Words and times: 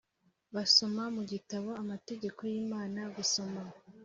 Basoma 0.55 1.03
mu 1.15 1.23
gitabo 1.31 1.69
amategeko 1.81 2.39
y 2.51 2.55
Imana 2.63 2.99
gusoma 3.15 3.61